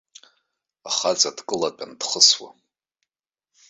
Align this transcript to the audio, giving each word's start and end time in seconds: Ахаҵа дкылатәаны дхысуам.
Ахаҵа 0.89 1.31
дкылатәаны 1.37 1.95
дхысуам. 1.99 2.55